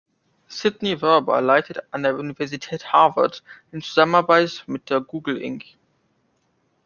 [0.47, 5.63] Sidney Verba leitete an der Universität Harvard in Zusammenarbeit mit der Google Inc.